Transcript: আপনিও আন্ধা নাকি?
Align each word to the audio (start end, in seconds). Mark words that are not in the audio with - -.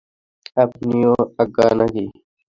আপনিও 0.57 1.13
আন্ধা 1.41 1.67
নাকি? 1.79 2.03